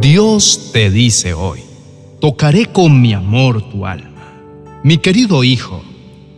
Dios 0.00 0.70
te 0.72 0.90
dice 0.90 1.34
hoy, 1.34 1.60
tocaré 2.22 2.64
con 2.64 3.02
mi 3.02 3.12
amor 3.12 3.68
tu 3.70 3.84
alma. 3.84 4.32
Mi 4.82 4.96
querido 4.96 5.44
hijo, 5.44 5.84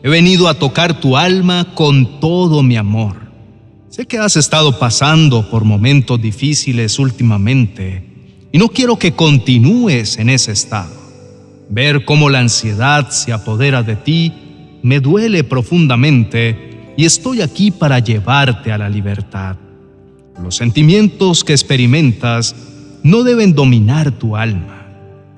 he 0.02 0.08
venido 0.08 0.48
a 0.48 0.54
tocar 0.54 0.98
tu 0.98 1.16
alma 1.16 1.72
con 1.76 2.18
todo 2.18 2.64
mi 2.64 2.76
amor. 2.76 3.30
Sé 3.88 4.06
que 4.06 4.18
has 4.18 4.36
estado 4.36 4.80
pasando 4.80 5.48
por 5.48 5.64
momentos 5.64 6.20
difíciles 6.20 6.98
últimamente 6.98 8.02
y 8.50 8.58
no 8.58 8.68
quiero 8.68 8.98
que 8.98 9.12
continúes 9.12 10.18
en 10.18 10.28
ese 10.28 10.50
estado. 10.50 11.00
Ver 11.70 12.04
cómo 12.04 12.30
la 12.30 12.40
ansiedad 12.40 13.10
se 13.10 13.32
apodera 13.32 13.84
de 13.84 13.94
ti 13.94 14.32
me 14.82 14.98
duele 14.98 15.44
profundamente 15.44 16.94
y 16.96 17.04
estoy 17.04 17.42
aquí 17.42 17.70
para 17.70 18.00
llevarte 18.00 18.72
a 18.72 18.78
la 18.78 18.88
libertad. 18.88 19.56
Los 20.42 20.56
sentimientos 20.56 21.44
que 21.44 21.52
experimentas 21.52 22.56
no 23.02 23.24
deben 23.24 23.54
dominar 23.54 24.12
tu 24.12 24.36
alma. 24.36 24.86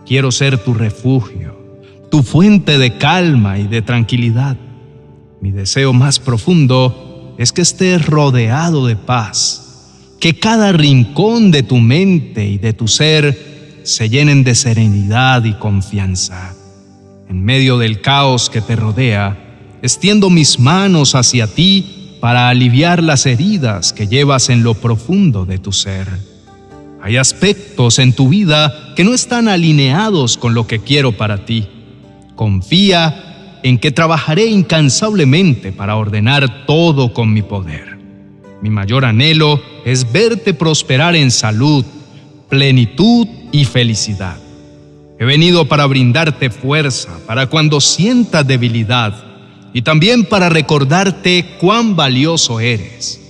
Quiero 0.07 0.31
ser 0.31 0.59
tu 0.59 0.75
refugio, 0.75 1.57
tu 2.11 2.23
fuente 2.23 2.79
de 2.79 2.99
calma 2.99 3.59
y 3.59 3.67
de 3.67 3.83
tranquilidad. 3.83 4.57
Mi 5.41 5.51
deseo 5.51 5.93
más 5.93 6.19
profundo 6.19 7.35
es 7.39 7.53
que 7.53 7.63
estés 7.63 8.07
rodeado 8.07 8.87
de 8.87 8.97
paz, 8.97 10.17
que 10.21 10.39
cada 10.39 10.73
rincón 10.73 11.51
de 11.51 11.63
tu 11.63 11.79
mente 11.79 12.47
y 12.47 12.59
de 12.59 12.73
tu 12.73 12.89
ser 12.89 13.81
se 13.83 14.09
llenen 14.09 14.45
de 14.45 14.55
serenidad 14.55 15.45
y 15.45 15.55
confianza. 15.55 16.55
En 17.29 17.43
medio 17.43 17.79
del 17.79 18.01
caos 18.01 18.51
que 18.51 18.61
te 18.61 18.77
rodea, 18.77 19.39
extiendo 19.83 20.31
mis 20.31 20.59
manos 20.59 21.15
hacia 21.15 21.47
ti 21.47 22.17
para 22.21 22.49
aliviar 22.49 23.03
las 23.03 23.27
heridas 23.27 23.93
que 23.93 24.07
llevas 24.07 24.49
en 24.49 24.63
lo 24.63 24.75
profundo 24.75 25.45
de 25.45 25.59
tu 25.59 25.73
ser. 25.73 26.34
Hay 27.05 27.19
aspectos 27.19 27.99
en 27.99 28.15
tu 28.15 28.31
vida 28.31 28.95
que 28.97 29.05
no 29.05 29.13
están 29.13 29.47
alineados 29.47 30.39
con 30.39 30.55
lo 30.55 30.67
que 30.67 30.79
quiero 30.79 31.13
para 31.13 31.45
ti. 31.45 31.67
Confía 32.35 33.61
en 33.63 33.77
que 33.77 33.91
trabajaré 33.91 34.47
incansablemente 34.47 35.71
para 35.71 35.97
ordenar 35.97 36.65
todo 36.65 37.13
con 37.13 37.31
mi 37.31 37.43
poder. 37.43 37.99
Mi 38.63 38.71
mayor 38.71 39.05
anhelo 39.05 39.61
es 39.85 40.11
verte 40.11 40.55
prosperar 40.55 41.15
en 41.15 41.31
salud, 41.31 41.85
plenitud 42.49 43.29
y 43.53 43.67
felicidad. 43.67 44.39
He 45.19 45.27
venido 45.27 45.69
para 45.69 45.85
brindarte 45.85 46.49
fuerza 46.49 47.11
para 47.27 47.49
cuando 47.49 47.83
sientas 47.83 48.47
debilidad 48.47 49.13
y 49.75 49.83
también 49.83 50.25
para 50.25 50.49
recordarte 50.49 51.59
cuán 51.61 51.97
valioso 51.97 52.61
eres. 52.61 53.21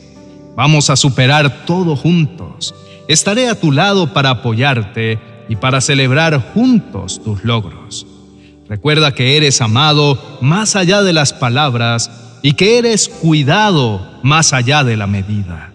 Vamos 0.55 0.91
a 0.91 0.95
superar 0.95 1.65
todo 1.67 1.97
juntos 1.97 2.73
Estaré 3.09 3.49
a 3.49 3.61
tu 3.61 3.71
lado 3.71 4.13
para 4.13 4.31
apoyarte 4.31 5.19
y 5.49 5.57
para 5.57 5.81
celebrar 5.81 6.53
juntos 6.55 7.23
tus 7.23 7.45
logros. 7.45 8.07
Recuerda 8.69 9.13
que 9.13 9.37
eres 9.37 9.61
amado 9.61 10.39
más 10.41 10.75
allá 10.75 11.03
de 11.03 11.13
las 11.13 11.35
palabras 11.35 12.11
y 12.43 12.55
que 12.55 12.79
eres 12.79 13.09
cuidado 13.09 14.01
más 14.23 14.53
allá 14.53 14.85
de 14.85 14.97
la 14.97 15.07
medida. 15.07 15.73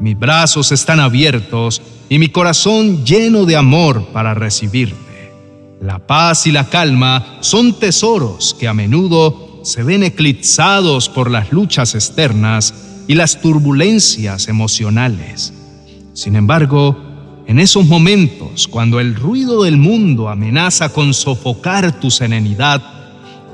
Mis 0.00 0.18
brazos 0.18 0.72
están 0.72 0.98
abiertos 0.98 1.82
y 2.08 2.18
mi 2.18 2.28
corazón 2.28 3.04
lleno 3.04 3.44
de 3.44 3.56
amor 3.56 4.06
para 4.12 4.34
recibirte. 4.34 5.32
La 5.80 5.98
paz 6.06 6.46
y 6.46 6.52
la 6.52 6.68
calma 6.68 7.38
son 7.40 7.78
tesoros 7.78 8.56
que 8.58 8.66
a 8.66 8.74
menudo 8.74 9.60
se 9.62 9.82
ven 9.82 10.02
eclipsados 10.02 11.08
por 11.08 11.30
las 11.30 11.52
luchas 11.52 11.94
externas 11.94 12.74
y 13.08 13.14
las 13.14 13.40
turbulencias 13.40 14.48
emocionales. 14.48 15.52
Sin 16.14 16.36
embargo, 16.36 16.96
en 17.46 17.58
esos 17.58 17.86
momentos, 17.86 18.68
cuando 18.68 19.00
el 19.00 19.14
ruido 19.14 19.64
del 19.64 19.76
mundo 19.76 20.28
amenaza 20.28 20.92
con 20.92 21.14
sofocar 21.14 22.00
tu 22.00 22.10
serenidad, 22.10 22.82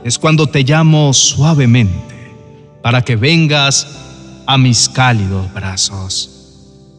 es 0.04 0.18
cuando 0.18 0.46
te 0.46 0.62
llamo 0.62 1.12
suavemente 1.12 2.34
para 2.82 3.02
que 3.02 3.16
vengas 3.16 4.42
a 4.46 4.58
mis 4.58 4.88
cálidos 4.88 5.52
brazos. 5.52 6.30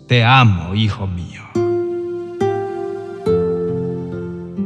Te 0.07 0.23
amo, 0.23 0.75
hijo 0.75 1.07
mío. 1.07 1.43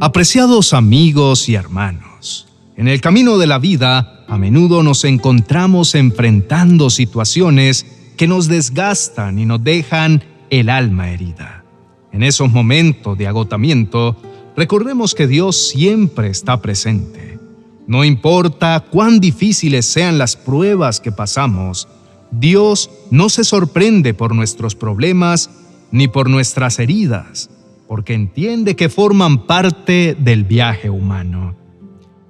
Apreciados 0.00 0.74
amigos 0.74 1.48
y 1.48 1.54
hermanos, 1.54 2.46
en 2.76 2.88
el 2.88 3.00
camino 3.00 3.38
de 3.38 3.46
la 3.46 3.58
vida 3.58 4.24
a 4.28 4.38
menudo 4.38 4.82
nos 4.82 5.04
encontramos 5.04 5.94
enfrentando 5.94 6.90
situaciones 6.90 7.86
que 8.16 8.26
nos 8.26 8.48
desgastan 8.48 9.38
y 9.38 9.46
nos 9.46 9.62
dejan 9.64 10.22
el 10.60 10.70
alma 10.70 11.10
herida. 11.10 11.64
En 12.12 12.22
esos 12.22 12.50
momentos 12.50 13.18
de 13.18 13.26
agotamiento, 13.26 14.16
recordemos 14.56 15.14
que 15.14 15.26
Dios 15.26 15.68
siempre 15.68 16.28
está 16.28 16.62
presente. 16.62 17.38
No 17.86 18.04
importa 18.04 18.84
cuán 18.90 19.20
difíciles 19.20 19.84
sean 19.84 20.16
las 20.16 20.36
pruebas 20.36 21.00
que 21.00 21.12
pasamos, 21.12 21.88
Dios 22.30 22.90
no 23.10 23.28
se 23.28 23.44
sorprende 23.44 24.14
por 24.14 24.34
nuestros 24.34 24.74
problemas 24.74 25.50
ni 25.90 26.08
por 26.08 26.30
nuestras 26.30 26.78
heridas, 26.78 27.50
porque 27.86 28.14
entiende 28.14 28.74
que 28.74 28.88
forman 28.88 29.46
parte 29.46 30.16
del 30.18 30.44
viaje 30.44 30.90
humano. 30.90 31.56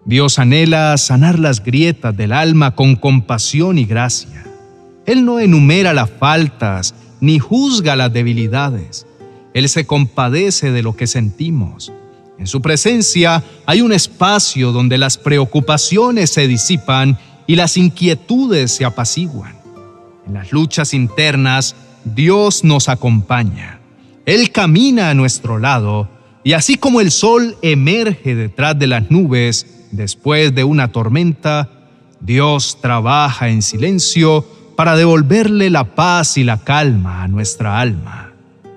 Dios 0.05 0.39
anhela 0.39 0.97
sanar 0.99 1.39
las 1.39 1.63
grietas 1.63 2.15
del 2.17 2.33
alma 2.33 2.75
con 2.75 2.97
compasión 2.97 3.79
y 3.79 3.85
gracia. 3.85 4.45
Él 5.07 5.25
no 5.25 5.41
enumera 5.41 5.95
las 5.95 6.11
faltas 6.11 6.95
ni 7.21 7.39
juzga 7.39 7.97
las 7.97 8.13
debilidades. 8.13 9.07
Él 9.55 9.69
se 9.69 9.87
compadece 9.87 10.73
de 10.73 10.83
lo 10.83 10.97
que 10.97 11.07
sentimos. 11.07 11.93
En 12.39 12.47
su 12.47 12.61
presencia 12.61 13.45
hay 13.67 13.81
un 13.81 13.93
espacio 13.93 14.73
donde 14.73 14.99
las 14.99 15.17
preocupaciones 15.17 16.31
se 16.31 16.49
disipan 16.49 17.19
y 17.47 17.57
las 17.57 17.77
inquietudes 17.77 18.73
se 18.73 18.85
apaciguan. 18.85 19.57
En 20.27 20.35
las 20.35 20.53
luchas 20.53 20.95
internas, 20.95 21.77
Dios 22.05 22.65
nos 22.65 22.89
acompaña. 22.89 23.81
Él 24.27 24.51
camina 24.51 25.11
a 25.11 25.15
nuestro 25.15 25.59
lado 25.59 26.09
y 26.43 26.53
así 26.53 26.77
como 26.77 27.01
el 27.01 27.11
sol 27.11 27.57
emerge 27.63 28.35
detrás 28.35 28.79
de 28.79 28.87
las 28.87 29.11
nubes 29.11 29.87
después 29.93 30.55
de 30.55 30.65
una 30.65 30.93
tormenta, 30.93 31.71
Dios 32.21 32.79
trabaja 32.81 33.49
en 33.49 33.63
silencio 33.63 34.47
para 34.77 34.97
devolverle 34.97 35.71
la 35.71 35.95
paz 35.95 36.37
y 36.37 36.45
la 36.45 36.59
calma 36.59 37.23
a 37.23 37.29
nuestra 37.29 37.81
alma. 37.81 38.33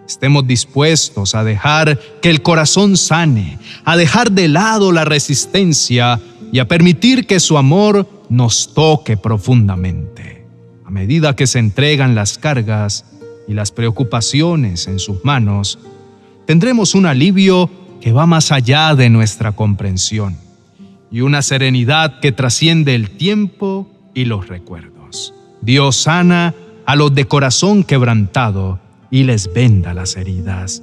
Estemos 0.08 0.48
dispuestos 0.48 1.36
a 1.36 1.44
dejar 1.44 2.00
que 2.22 2.30
el 2.30 2.42
corazón 2.42 2.96
sane, 2.96 3.60
a 3.84 3.98
dejar 3.98 4.32
de 4.32 4.48
lado 4.48 4.92
la 4.92 5.04
resistencia 5.04 6.20
y 6.52 6.60
a 6.60 6.68
permitir 6.68 7.28
que 7.28 7.40
su 7.40 7.58
amor 7.58 8.08
nos 8.30 8.74
toque 8.74 9.18
profundamente. 9.18 10.46
A 10.86 10.92
medida 10.92 11.36
que 11.36 11.48
se 11.48 11.60
entregan 11.60 12.16
las 12.16 12.38
cargas 12.38 13.06
y 13.48 13.54
las 13.54 13.72
preocupaciones 13.72 14.88
en 14.88 15.00
sus 15.00 15.26
manos, 15.26 15.78
tendremos 16.46 16.96
un 16.96 17.06
alivio 17.06 17.70
que 18.00 18.14
va 18.14 18.26
más 18.26 18.54
allá 18.54 18.96
de 18.96 19.10
nuestra 19.10 19.52
comprensión 19.52 20.38
y 21.12 21.22
una 21.22 21.42
serenidad 21.42 22.20
que 22.22 22.32
trasciende 22.32 22.96
el 22.96 23.10
tiempo 23.10 23.90
y 24.14 24.26
los 24.26 24.48
recuerdos. 24.48 25.34
Dios 25.62 25.96
sana 25.96 26.54
a 26.86 26.96
los 26.96 27.14
de 27.14 27.26
corazón 27.26 27.84
quebrantado 27.84 28.80
y 29.12 29.24
les 29.24 29.52
venda 29.54 29.94
las 29.94 30.16
heridas. 30.16 30.82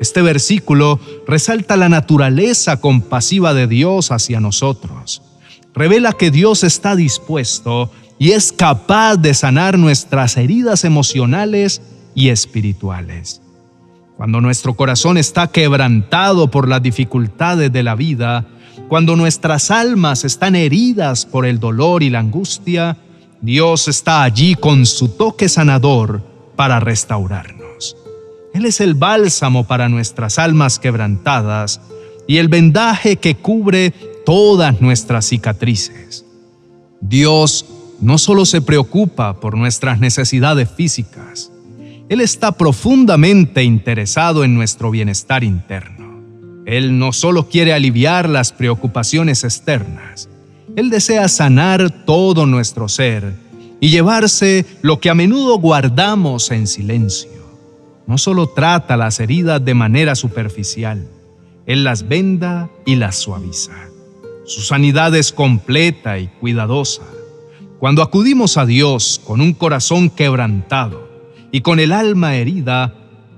Este 0.00 0.20
versículo 0.20 0.98
resalta 1.26 1.76
la 1.76 1.88
naturaleza 1.88 2.80
compasiva 2.80 3.54
de 3.54 3.66
Dios 3.66 4.10
hacia 4.10 4.40
nosotros. 4.40 5.22
Revela 5.74 6.12
que 6.12 6.30
Dios 6.30 6.64
está 6.64 6.96
dispuesto 6.96 7.90
y 8.18 8.32
es 8.32 8.52
capaz 8.52 9.16
de 9.16 9.32
sanar 9.32 9.78
nuestras 9.78 10.36
heridas 10.36 10.84
emocionales 10.84 11.82
y 12.14 12.28
espirituales. 12.28 13.40
Cuando 14.16 14.40
nuestro 14.40 14.74
corazón 14.74 15.18
está 15.18 15.48
quebrantado 15.48 16.50
por 16.50 16.68
las 16.68 16.82
dificultades 16.82 17.72
de 17.72 17.82
la 17.82 17.94
vida, 17.94 18.46
cuando 18.88 19.16
nuestras 19.16 19.70
almas 19.70 20.24
están 20.24 20.54
heridas 20.54 21.26
por 21.26 21.46
el 21.46 21.58
dolor 21.58 22.02
y 22.02 22.10
la 22.10 22.18
angustia, 22.18 22.96
Dios 23.42 23.88
está 23.88 24.22
allí 24.22 24.54
con 24.54 24.86
su 24.86 25.08
toque 25.08 25.48
sanador 25.48 26.22
para 26.54 26.78
restaurarnos. 26.78 27.96
Él 28.54 28.66
es 28.66 28.80
el 28.80 28.94
bálsamo 28.94 29.64
para 29.64 29.88
nuestras 29.88 30.38
almas 30.38 30.78
quebrantadas 30.78 31.80
y 32.28 32.36
el 32.36 32.46
vendaje 32.46 33.16
que 33.16 33.34
cubre 33.34 33.90
todas 34.24 34.80
nuestras 34.80 35.26
cicatrices. 35.26 36.24
Dios 37.00 37.66
no 38.00 38.16
solo 38.16 38.44
se 38.44 38.62
preocupa 38.62 39.40
por 39.40 39.56
nuestras 39.56 39.98
necesidades 39.98 40.70
físicas, 40.70 41.50
Él 42.08 42.20
está 42.20 42.52
profundamente 42.52 43.64
interesado 43.64 44.44
en 44.44 44.54
nuestro 44.54 44.90
bienestar 44.92 45.42
interno. 45.42 46.22
Él 46.64 46.96
no 46.96 47.12
solo 47.12 47.48
quiere 47.48 47.72
aliviar 47.72 48.28
las 48.28 48.52
preocupaciones 48.52 49.42
externas, 49.42 50.28
él 50.74 50.88
desea 50.88 51.28
sanar 51.28 52.04
todo 52.06 52.46
nuestro 52.46 52.88
ser 52.88 53.34
y 53.80 53.90
llevarse 53.90 54.64
lo 54.80 55.00
que 55.00 55.10
a 55.10 55.14
menudo 55.14 55.58
guardamos 55.58 56.50
en 56.50 56.66
silencio. 56.66 57.30
no 58.06 58.18
solo 58.18 58.48
trata 58.48 58.96
las 58.96 59.20
heridas 59.20 59.64
de 59.64 59.74
manera 59.74 60.14
superficial, 60.14 61.08
Él 61.66 61.84
las 61.84 62.08
venda 62.08 62.68
y 62.84 62.96
las 62.96 63.16
suaviza. 63.16 63.72
Su 64.44 64.60
sanidad 64.60 65.14
es 65.14 65.32
completa 65.32 66.18
y 66.18 66.26
cuidadosa. 66.26 67.02
Cuando 67.78 68.02
acudimos 68.02 68.56
a 68.56 68.66
Dios 68.66 69.20
con 69.24 69.40
un 69.40 69.52
corazón 69.52 70.10
quebrantado 70.10 71.08
y 71.52 71.60
con 71.60 71.80
el 71.80 71.92
alma 71.92 72.34
herida, 72.34 72.94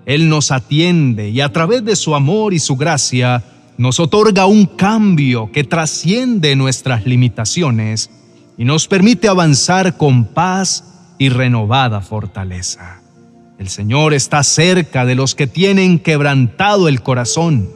Él 0.06 0.28
nos 0.28 0.50
atiende 0.50 1.28
y 1.28 1.40
a 1.40 1.52
través 1.52 1.84
de 1.84 1.94
su 1.94 2.14
amor 2.14 2.54
y 2.54 2.58
su 2.58 2.76
gracia 2.76 3.44
nos 3.76 3.98
otorga 4.00 4.46
un 4.46 4.66
cambio 4.66 5.50
que 5.52 5.64
trasciende 5.64 6.56
nuestras 6.56 7.06
limitaciones 7.06 8.10
y 8.56 8.64
nos 8.64 8.86
permite 8.86 9.28
avanzar 9.28 9.96
con 9.96 10.26
paz 10.26 10.84
y 11.18 11.28
renovada 11.28 12.00
fortaleza. 12.00 13.00
El 13.58 13.68
Señor 13.68 14.14
está 14.14 14.42
cerca 14.42 15.04
de 15.04 15.14
los 15.14 15.34
que 15.34 15.46
tienen 15.46 15.98
quebrantado 15.98 16.88
el 16.88 17.02
corazón. 17.02 17.68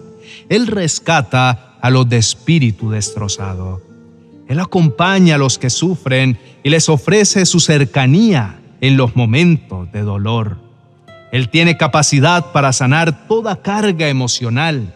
Él 0.49 0.67
rescata 0.67 1.77
a 1.81 1.91
los 1.91 2.09
de 2.09 2.19
espíritu 2.19 2.91
destrozado. 2.91 3.83
Él 4.49 4.61
acompaña 4.61 5.35
a 5.35 5.39
los 5.39 5.59
que 5.59 5.71
sufren 5.71 6.39
y 6.63 6.71
les 6.71 6.89
ofrece 6.89 7.47
su 7.47 7.61
cercanía 7.61 8.61
en 8.81 8.97
los 8.97 9.15
momentos 9.15 9.91
de 9.93 10.03
dolor. 10.03 10.59
Él 11.33 11.49
tiene 11.51 11.77
capacidad 11.77 12.53
para 12.53 12.73
sanar 12.73 13.29
toda 13.29 13.63
carga 13.63 14.09
emocional. 14.09 14.95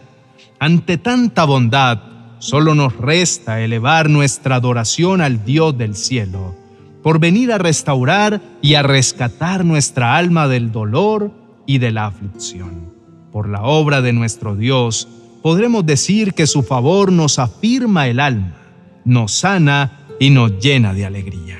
Ante 0.63 0.97
tanta 0.97 1.43
bondad, 1.43 1.99
solo 2.39 2.73
nos 2.73 2.95
resta 2.95 3.59
elevar 3.59 4.09
nuestra 4.09 4.55
adoración 4.55 5.19
al 5.19 5.43
Dios 5.43 5.77
del 5.77 5.93
cielo 5.93 6.55
por 7.03 7.19
venir 7.19 7.51
a 7.51 7.57
restaurar 7.57 8.41
y 8.61 8.75
a 8.75 8.81
rescatar 8.81 9.65
nuestra 9.65 10.15
alma 10.15 10.47
del 10.47 10.71
dolor 10.71 11.33
y 11.67 11.79
de 11.79 11.91
la 11.91 12.05
aflicción. 12.05 12.93
Por 13.33 13.49
la 13.49 13.63
obra 13.63 14.01
de 14.01 14.13
nuestro 14.13 14.55
Dios, 14.55 15.09
podremos 15.41 15.85
decir 15.85 16.33
que 16.33 16.47
su 16.47 16.63
favor 16.63 17.11
nos 17.11 17.39
afirma 17.39 18.07
el 18.07 18.21
alma, 18.21 18.55
nos 19.03 19.33
sana 19.33 20.05
y 20.17 20.29
nos 20.29 20.59
llena 20.59 20.93
de 20.93 21.05
alegría. 21.05 21.59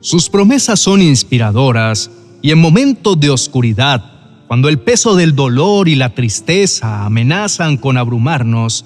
Sus 0.00 0.28
promesas 0.28 0.78
son 0.78 1.00
inspiradoras 1.00 2.10
y 2.42 2.50
en 2.50 2.58
momentos 2.58 3.18
de 3.18 3.30
oscuridad, 3.30 4.11
cuando 4.52 4.68
el 4.68 4.80
peso 4.80 5.16
del 5.16 5.34
dolor 5.34 5.88
y 5.88 5.94
la 5.94 6.10
tristeza 6.10 7.06
amenazan 7.06 7.78
con 7.78 7.96
abrumarnos, 7.96 8.84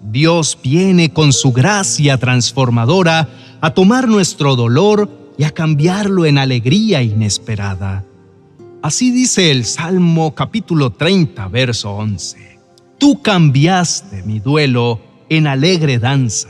Dios 0.00 0.58
viene 0.60 1.12
con 1.12 1.32
su 1.32 1.52
gracia 1.52 2.18
transformadora 2.18 3.28
a 3.60 3.70
tomar 3.70 4.08
nuestro 4.08 4.56
dolor 4.56 5.08
y 5.38 5.44
a 5.44 5.52
cambiarlo 5.52 6.26
en 6.26 6.36
alegría 6.36 7.00
inesperada. 7.04 8.04
Así 8.82 9.12
dice 9.12 9.52
el 9.52 9.66
Salmo 9.66 10.34
capítulo 10.34 10.90
30, 10.90 11.46
verso 11.46 11.92
11. 11.92 12.58
Tú 12.98 13.22
cambiaste 13.22 14.24
mi 14.24 14.40
duelo 14.40 15.00
en 15.28 15.46
alegre 15.46 16.00
danza, 16.00 16.48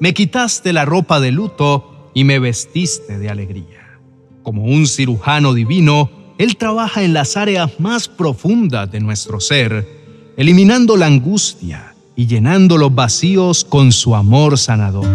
me 0.00 0.14
quitaste 0.14 0.72
la 0.72 0.86
ropa 0.86 1.20
de 1.20 1.32
luto 1.32 2.10
y 2.14 2.24
me 2.24 2.38
vestiste 2.38 3.18
de 3.18 3.28
alegría. 3.28 4.00
Como 4.42 4.64
un 4.64 4.86
cirujano 4.86 5.52
divino, 5.52 6.15
Él 6.38 6.56
trabaja 6.56 7.02
en 7.02 7.14
las 7.14 7.36
áreas 7.36 7.80
más 7.80 8.08
profundas 8.08 8.90
de 8.90 9.00
nuestro 9.00 9.40
ser, 9.40 9.88
eliminando 10.36 10.96
la 10.96 11.06
angustia 11.06 11.94
y 12.14 12.26
llenando 12.26 12.76
los 12.76 12.94
vacíos 12.94 13.64
con 13.64 13.90
su 13.90 14.14
amor 14.14 14.58
sanador. 14.58 15.06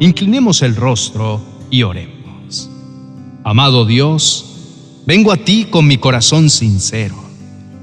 Inclinemos 0.00 0.62
el 0.62 0.76
rostro 0.76 1.40
y 1.70 1.82
oremos. 1.82 2.70
Amado 3.42 3.86
Dios, 3.86 5.02
vengo 5.04 5.32
a 5.32 5.36
ti 5.36 5.66
con 5.68 5.86
mi 5.88 5.98
corazón 5.98 6.48
sincero. 6.48 7.16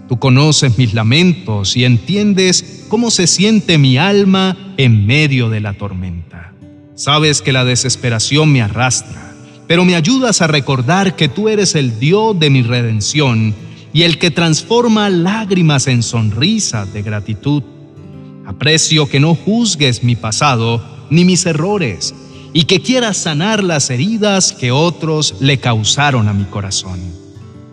Tú 0.08 0.18
conoces 0.20 0.78
mis 0.78 0.94
lamentos 0.94 1.76
y 1.76 1.84
entiendes 1.84 2.86
cómo 2.88 3.12
se 3.12 3.28
siente 3.28 3.78
mi 3.78 3.98
alma 3.98 4.56
en 4.78 5.06
medio 5.06 5.50
de 5.50 5.60
la 5.60 5.74
tormenta. 5.74 6.54
Sabes 6.94 7.42
que 7.42 7.52
la 7.52 7.66
desesperación 7.66 8.54
me 8.54 8.62
arrastra, 8.62 9.25
pero 9.68 9.86
me 9.86 9.96
ayudas 9.96 10.42
a 10.42 10.48
recordar 10.48 11.16
que 11.16 11.28
tú 11.28 11.50
eres 11.50 11.76
el 11.76 12.00
Dios 12.00 12.40
de 12.40 12.50
mi 12.50 12.62
redención 12.62 13.56
y 13.94 14.04
el 14.04 14.18
que 14.18 14.32
transforma 14.32 15.10
lágrimas 15.10 15.88
en 15.88 16.04
sonrisas 16.04 16.92
de 16.94 17.02
gratitud. 17.02 17.64
Aprecio 18.46 19.08
que 19.08 19.20
no 19.20 19.36
juzgues 19.36 20.04
mi 20.04 20.16
pasado, 20.16 20.84
ni 21.10 21.26
mis 21.26 21.46
errores, 21.46 22.14
y 22.54 22.64
que 22.64 22.82
quieras 22.82 23.18
sanar 23.18 23.64
las 23.64 23.90
heridas 23.90 24.52
que 24.52 24.72
otros 24.72 25.36
le 25.40 25.60
causaron 25.60 26.28
a 26.28 26.34
mi 26.34 26.46
corazón. 26.46 27.00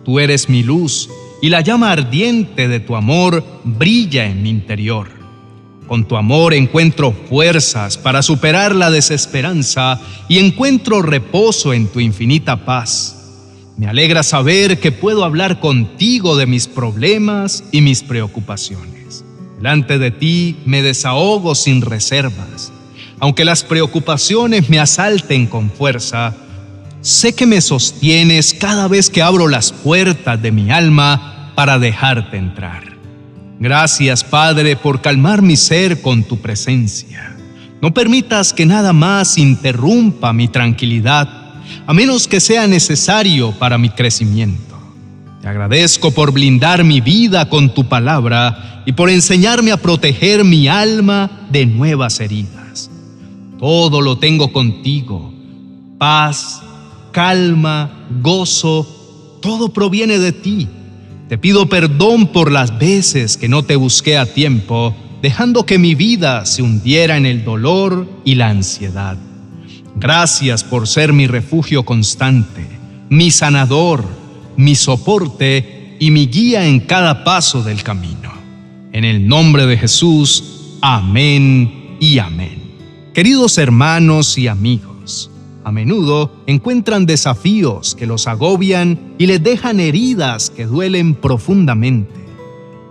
Tú 0.03 0.19
eres 0.19 0.49
mi 0.49 0.63
luz, 0.63 1.09
y 1.41 1.49
la 1.49 1.61
llama 1.61 1.91
ardiente 1.91 2.69
de 2.69 2.79
tu 2.79 2.95
amor 2.95 3.43
brilla 3.65 4.25
en 4.25 4.41
mi 4.43 4.49
interior. 4.49 5.22
Con 5.87 6.07
tu 6.07 6.15
amor 6.15 6.53
encuentro 6.53 7.11
fuerzas 7.11 7.97
para 7.97 8.21
superar 8.21 8.75
la 8.75 8.89
desesperanza 8.89 9.99
y 10.29 10.39
encuentro 10.39 11.01
reposo 11.01 11.73
en 11.73 11.87
tu 11.87 11.99
infinita 11.99 12.65
paz. 12.65 13.19
Me 13.77 13.87
alegra 13.87 14.23
saber 14.23 14.79
que 14.79 14.91
puedo 14.91 15.23
hablar 15.23 15.59
contigo 15.59 16.37
de 16.37 16.45
mis 16.45 16.67
problemas 16.67 17.63
y 17.71 17.81
mis 17.81 18.03
preocupaciones. 18.03 19.25
Delante 19.57 19.97
de 19.97 20.11
ti 20.11 20.57
me 20.65 20.81
desahogo 20.81 21.55
sin 21.55 21.81
reservas 21.81 22.73
aunque 23.23 23.45
las 23.45 23.63
preocupaciones 23.63 24.69
me 24.69 24.81
asalten 24.81 25.47
con 25.47 25.71
fuerza, 25.71 26.35
sé 26.99 27.33
que 27.33 27.45
me 27.45 27.61
sostienes 27.61 28.53
cada 28.53 28.89
vez 28.89 29.09
que 29.09 29.21
abro 29.21 29.47
las 29.47 29.71
puertas 29.71 30.41
de 30.41 30.51
mi 30.51 30.71
alma 30.71 31.53
para 31.55 31.79
dejarte 31.79 32.35
entrar. 32.35 32.92
Gracias, 33.59 34.23
Padre, 34.23 34.75
por 34.75 35.01
calmar 35.01 35.41
mi 35.41 35.55
ser 35.55 36.01
con 36.01 36.23
tu 36.23 36.37
presencia. 36.37 37.35
No 37.81 37.93
permitas 37.93 38.53
que 38.53 38.65
nada 38.65 38.93
más 38.93 39.37
interrumpa 39.37 40.33
mi 40.33 40.47
tranquilidad, 40.47 41.27
a 41.85 41.93
menos 41.93 42.27
que 42.27 42.39
sea 42.39 42.67
necesario 42.67 43.51
para 43.59 43.77
mi 43.77 43.89
crecimiento. 43.89 44.77
Te 45.41 45.47
agradezco 45.47 46.11
por 46.11 46.31
blindar 46.31 46.83
mi 46.83 47.01
vida 47.01 47.49
con 47.49 47.73
tu 47.73 47.89
palabra 47.89 48.83
y 48.85 48.93
por 48.93 49.09
enseñarme 49.09 49.71
a 49.71 49.77
proteger 49.77 50.43
mi 50.43 50.67
alma 50.67 51.47
de 51.51 51.65
nuevas 51.65 52.19
heridas. 52.19 52.89
Todo 53.59 54.01
lo 54.01 54.17
tengo 54.17 54.51
contigo. 54.53 55.33
Paz, 55.97 56.61
calma, 57.11 58.07
gozo, 58.21 58.87
todo 59.41 59.73
proviene 59.73 60.19
de 60.19 60.31
ti. 60.31 60.67
Te 61.33 61.39
pido 61.39 61.67
perdón 61.67 62.27
por 62.27 62.51
las 62.51 62.77
veces 62.77 63.37
que 63.37 63.49
no 63.49 63.63
te 63.63 63.75
busqué 63.75 64.19
a 64.19 64.27
tiempo, 64.27 64.95
dejando 65.19 65.65
que 65.65 65.79
mi 65.79 65.95
vida 65.95 66.45
se 66.45 66.61
hundiera 66.61 67.17
en 67.17 67.25
el 67.25 67.43
dolor 67.43 68.07
y 68.23 68.35
la 68.35 68.49
ansiedad. 68.49 69.17
Gracias 69.95 70.63
por 70.63 70.87
ser 70.87 71.11
mi 71.11 71.25
refugio 71.25 71.85
constante, 71.85 72.67
mi 73.09 73.31
sanador, 73.31 74.05
mi 74.57 74.75
soporte 74.75 75.97
y 75.99 76.11
mi 76.11 76.27
guía 76.27 76.67
en 76.67 76.81
cada 76.81 77.23
paso 77.23 77.63
del 77.63 77.81
camino. 77.81 78.31
En 78.91 79.03
el 79.03 79.27
nombre 79.27 79.65
de 79.65 79.75
Jesús, 79.75 80.77
amén 80.83 81.97
y 81.99 82.19
amén. 82.19 82.61
Queridos 83.15 83.57
hermanos 83.57 84.37
y 84.37 84.47
amigos, 84.47 84.92
a 85.63 85.71
menudo 85.71 86.31
encuentran 86.45 87.05
desafíos 87.05 87.95
que 87.95 88.05
los 88.05 88.27
agobian 88.27 89.15
y 89.17 89.27
les 89.27 89.41
dejan 89.41 89.79
heridas 89.79 90.49
que 90.49 90.65
duelen 90.65 91.15
profundamente. 91.15 92.23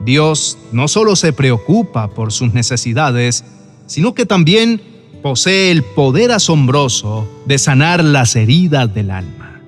Dios 0.04 0.58
no 0.72 0.88
solo 0.88 1.14
se 1.16 1.32
preocupa 1.32 2.08
por 2.08 2.32
sus 2.32 2.54
necesidades, 2.54 3.44
sino 3.86 4.14
que 4.14 4.26
también 4.26 4.80
posee 5.22 5.70
el 5.70 5.84
poder 5.84 6.32
asombroso 6.32 7.28
de 7.46 7.58
sanar 7.58 8.02
las 8.02 8.34
heridas 8.34 8.92
del 8.92 9.10
alma. 9.10 9.60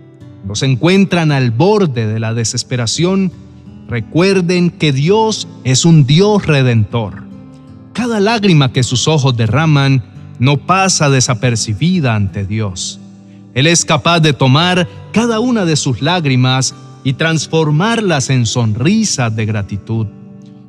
Los 0.46 0.62
encuentran 0.62 1.30
al 1.32 1.52
borde 1.52 2.06
de 2.06 2.20
la 2.20 2.34
desesperación. 2.34 3.32
Recuerden 3.88 4.70
que 4.70 4.92
Dios 4.92 5.46
es 5.62 5.84
un 5.84 6.06
Dios 6.06 6.46
redentor. 6.46 7.23
Cada 7.92 8.18
lágrima 8.18 8.73
que 8.73 8.82
sus 8.82 9.06
ojos 9.06 9.37
derraman 9.37 10.02
no 10.38 10.57
pasa 10.59 11.11
desapercibida 11.11 12.14
ante 12.14 12.45
Dios. 12.45 13.00
Él 13.55 13.67
es 13.67 13.85
capaz 13.85 14.21
de 14.21 14.33
tomar 14.33 14.88
cada 15.12 15.41
una 15.41 15.64
de 15.64 15.76
sus 15.76 16.03
lágrimas 16.03 16.75
y 17.05 17.12
transformarlas 17.12 18.31
en 18.31 18.47
sonrisas 18.47 19.35
de 19.37 19.47
gratitud. 19.47 20.07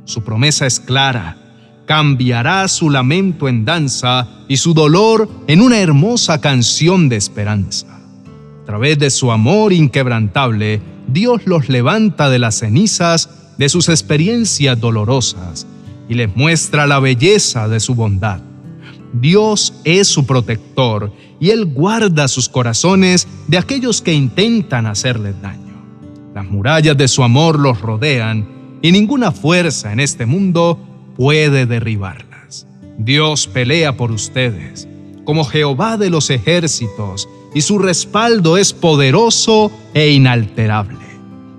Su 0.04 0.24
promesa 0.24 0.68
es 0.68 0.80
clara. 0.80 1.38
Cambiará 1.88 2.68
su 2.68 2.90
lamento 2.90 3.48
en 3.48 3.66
danza 3.66 4.28
y 4.48 4.58
su 4.58 4.74
dolor 4.74 5.30
en 5.48 5.62
una 5.62 5.80
hermosa 5.80 6.42
canción 6.42 7.10
de 7.10 7.16
esperanza. 7.16 7.88
A 8.64 8.66
través 8.66 9.00
de 9.00 9.10
su 9.10 9.32
amor 9.32 9.74
inquebrantable, 9.74 10.82
Dios 11.08 11.42
los 11.46 11.70
levanta 11.70 12.30
de 12.30 12.40
las 12.40 12.60
cenizas 12.60 13.30
de 13.58 13.70
sus 13.70 13.90
experiencias 13.90 14.80
dolorosas 14.80 15.66
y 16.10 16.16
les 16.16 16.36
muestra 16.36 16.88
la 16.88 17.00
belleza 17.00 17.68
de 17.68 17.80
su 17.80 17.96
bondad. 17.96 18.42
Dios 19.14 19.74
es 19.84 20.08
su 20.08 20.26
protector 20.26 21.12
y 21.40 21.50
Él 21.50 21.66
guarda 21.66 22.28
sus 22.28 22.50
corazones 22.50 23.28
de 23.48 23.58
aquellos 23.58 24.02
que 24.02 24.14
intentan 24.14 24.86
hacerles 24.86 25.42
daño. 25.42 25.84
Las 26.34 26.46
murallas 26.46 26.98
de 26.98 27.08
su 27.08 27.24
amor 27.24 27.60
los 27.60 27.82
rodean 27.82 28.80
y 28.82 28.92
ninguna 28.92 29.32
fuerza 29.32 29.94
en 29.94 30.00
este 30.00 30.26
mundo 30.26 30.80
puede 31.16 31.66
derribarlas. 31.66 32.68
Dios 32.98 33.48
pelea 33.48 33.98
por 33.98 34.12
ustedes 34.12 34.88
como 35.26 35.44
Jehová 35.44 35.98
de 35.98 36.10
los 36.10 36.30
ejércitos 36.30 37.28
y 37.54 37.62
su 37.62 37.80
respaldo 37.80 38.58
es 38.58 38.72
poderoso 38.72 39.72
e 39.94 40.12
inalterable. 40.12 41.06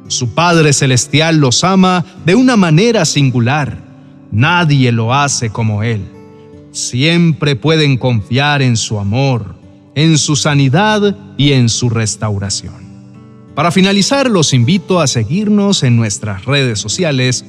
Su 0.08 0.34
Padre 0.34 0.72
Celestial 0.72 1.38
los 1.38 1.64
ama 1.64 2.04
de 2.24 2.36
una 2.36 2.56
manera 2.56 3.04
singular. 3.04 3.82
Nadie 4.30 4.92
lo 4.92 5.12
hace 5.12 5.50
como 5.50 5.82
Él. 5.82 6.15
Siempre 6.76 7.56
pueden 7.56 7.96
confiar 7.96 8.60
en 8.60 8.76
su 8.76 8.98
amor, 8.98 9.56
en 9.94 10.18
su 10.18 10.36
sanidad 10.36 11.16
y 11.38 11.52
en 11.52 11.70
su 11.70 11.88
restauración. 11.88 12.74
Para 13.54 13.70
finalizar, 13.70 14.30
los 14.30 14.52
invito 14.52 15.00
a 15.00 15.06
seguirnos 15.06 15.82
en 15.82 15.96
nuestras 15.96 16.44
redes 16.44 16.78
sociales 16.78 17.46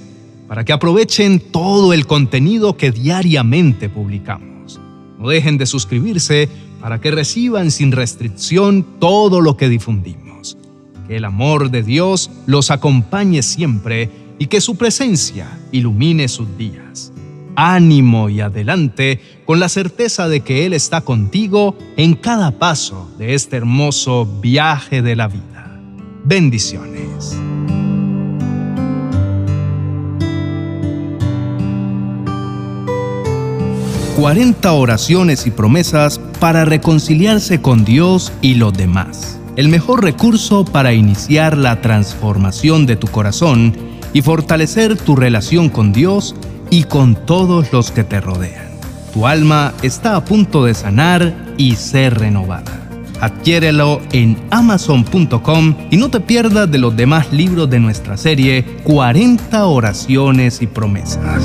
para 0.47 0.63
que 0.63 0.71
aprovechen 0.71 1.41
todo 1.41 1.91
el 1.91 2.07
contenido 2.07 2.77
que 2.77 2.93
diariamente 2.93 3.89
publicamos. 3.89 4.79
No 5.19 5.27
dejen 5.27 5.57
de 5.57 5.65
suscribirse 5.65 6.47
para 6.79 7.01
que 7.01 7.11
reciban 7.11 7.69
sin 7.69 7.91
restricción 7.91 8.85
todo 8.97 9.41
lo 9.41 9.57
que 9.57 9.67
difundimos. 9.67 10.57
Que 11.05 11.17
el 11.17 11.25
amor 11.25 11.69
de 11.69 11.83
Dios 11.83 12.31
los 12.45 12.71
acompañe 12.71 13.43
siempre 13.43 14.09
y 14.39 14.47
que 14.47 14.61
su 14.61 14.77
presencia 14.77 15.59
ilumine 15.73 16.29
sus 16.29 16.57
días. 16.57 17.11
Ánimo 17.59 18.29
y 18.29 18.39
adelante 18.39 19.19
con 19.45 19.59
la 19.59 19.67
certeza 19.67 20.27
de 20.29 20.41
que 20.41 20.67
Él 20.67 20.73
está 20.73 21.01
contigo 21.01 21.75
en 21.97 22.13
cada 22.13 22.51
paso 22.51 23.09
de 23.17 23.33
este 23.33 23.57
hermoso 23.57 24.27
viaje 24.27 25.01
de 25.01 25.15
la 25.15 25.27
vida. 25.27 25.81
Bendiciones. 26.23 27.35
...40 34.17 34.71
oraciones 34.71 35.45
y 35.47 35.51
promesas 35.51 36.19
para 36.39 36.65
reconciliarse 36.65 37.61
con 37.61 37.85
Dios 37.85 38.33
y 38.41 38.55
los 38.55 38.73
demás. 38.73 39.39
El 39.55 39.69
mejor 39.69 40.03
recurso 40.03 40.63
para 40.63 40.93
iniciar 40.93 41.57
la 41.57 41.81
transformación 41.81 42.85
de 42.85 42.95
tu 42.95 43.07
corazón 43.07 43.75
y 44.13 44.21
fortalecer 44.21 44.97
tu 44.97 45.15
relación 45.15 45.69
con 45.69 45.93
Dios 45.93 46.35
y 46.69 46.83
con 46.83 47.15
todos 47.15 47.71
los 47.71 47.91
que 47.91 48.03
te 48.03 48.21
rodean. 48.21 48.67
Tu 49.13 49.25
alma 49.25 49.73
está 49.81 50.15
a 50.15 50.23
punto 50.23 50.65
de 50.65 50.73
sanar 50.73 51.33
y 51.57 51.75
ser 51.75 52.19
renovada. 52.19 52.87
Adquiérelo 53.19 54.01
en 54.11 54.37
amazon.com 54.51 55.75
y 55.89 55.97
no 55.97 56.09
te 56.09 56.19
pierdas 56.19 56.69
de 56.69 56.77
los 56.77 56.95
demás 56.95 57.33
libros 57.33 57.69
de 57.69 57.79
nuestra 57.79 58.15
serie 58.15 58.63
40 58.83 59.65
oraciones 59.65 60.61
y 60.61 60.67
promesas. 60.67 61.43